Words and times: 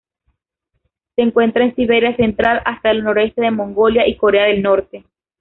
Se 1.15 1.21
encuentra 1.21 1.63
en 1.63 1.75
Siberia 1.75 2.15
central 2.15 2.63
hasta 2.65 2.89
el 2.89 3.03
noroeste 3.03 3.39
de 3.43 3.51
Mongolia 3.51 4.07
y 4.07 4.17
Corea 4.17 4.45
del 4.45 4.63
Norte. 4.63 5.05